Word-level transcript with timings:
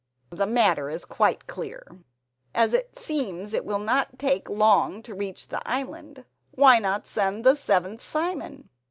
The 0.31 0.47
matter 0.47 0.89
is 0.89 1.05
quite 1.05 1.45
clear. 1.45 1.85
As 2.55 2.73
it 2.73 2.97
seems 2.97 3.53
it 3.53 3.63
will 3.63 3.77
not 3.77 4.17
take 4.17 4.49
long 4.49 5.03
to 5.03 5.13
reach 5.13 5.49
the 5.49 5.61
island 5.63 6.25
why 6.49 6.79
not 6.79 7.05
send 7.05 7.43
the 7.43 7.53
seventh 7.55 8.01
Simon? 8.01 8.67